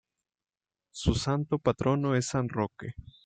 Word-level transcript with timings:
Su 0.91 1.13
santo 1.13 1.59
patrono 1.59 2.15
es 2.15 2.25
San 2.29 2.49
Roque. 2.49 2.95